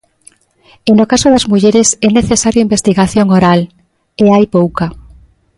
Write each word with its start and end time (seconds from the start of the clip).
E 0.89 0.91
no 0.97 1.05
caso 1.11 1.27
das 1.33 1.45
mulleres 1.51 1.87
é 2.07 2.09
necesario 2.19 2.65
investigación 2.67 3.27
oral, 3.37 3.61
e 4.23 4.25
hai 4.33 4.45
pouca. 4.57 4.85